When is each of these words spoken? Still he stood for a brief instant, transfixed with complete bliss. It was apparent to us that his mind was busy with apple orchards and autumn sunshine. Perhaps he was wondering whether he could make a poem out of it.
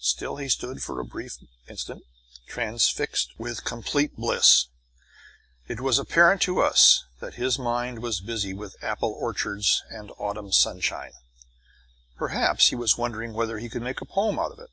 Still 0.00 0.36
he 0.36 0.48
stood 0.48 0.82
for 0.82 0.98
a 0.98 1.04
brief 1.04 1.36
instant, 1.68 2.02
transfixed 2.46 3.38
with 3.38 3.64
complete 3.66 4.16
bliss. 4.16 4.68
It 5.66 5.82
was 5.82 5.98
apparent 5.98 6.40
to 6.48 6.62
us 6.62 7.04
that 7.20 7.34
his 7.34 7.58
mind 7.58 7.98
was 8.02 8.22
busy 8.22 8.54
with 8.54 8.82
apple 8.82 9.12
orchards 9.12 9.82
and 9.90 10.10
autumn 10.16 10.52
sunshine. 10.52 11.12
Perhaps 12.16 12.68
he 12.68 12.76
was 12.76 12.96
wondering 12.96 13.34
whether 13.34 13.58
he 13.58 13.68
could 13.68 13.82
make 13.82 14.00
a 14.00 14.06
poem 14.06 14.38
out 14.38 14.52
of 14.52 14.58
it. 14.58 14.70